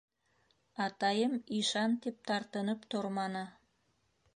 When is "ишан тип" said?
1.59-2.25